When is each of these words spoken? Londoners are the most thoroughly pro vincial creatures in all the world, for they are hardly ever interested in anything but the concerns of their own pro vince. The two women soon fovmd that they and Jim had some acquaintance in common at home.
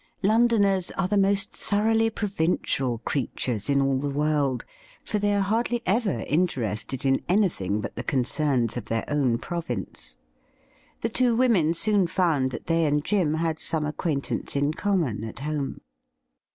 Londoners 0.23 0.89
are 0.97 1.07
the 1.07 1.15
most 1.15 1.53
thoroughly 1.53 2.09
pro 2.09 2.27
vincial 2.27 3.03
creatures 3.05 3.69
in 3.69 3.79
all 3.79 3.99
the 3.99 4.09
world, 4.09 4.65
for 5.05 5.19
they 5.19 5.31
are 5.31 5.41
hardly 5.41 5.83
ever 5.85 6.21
interested 6.27 7.05
in 7.05 7.21
anything 7.29 7.81
but 7.81 7.95
the 7.95 8.01
concerns 8.03 8.75
of 8.75 8.85
their 8.85 9.05
own 9.07 9.37
pro 9.37 9.61
vince. 9.61 10.17
The 11.01 11.09
two 11.09 11.35
women 11.35 11.75
soon 11.75 12.07
fovmd 12.07 12.49
that 12.49 12.65
they 12.65 12.85
and 12.85 13.05
Jim 13.05 13.35
had 13.35 13.59
some 13.59 13.85
acquaintance 13.85 14.55
in 14.55 14.73
common 14.73 15.23
at 15.23 15.37
home. 15.41 15.81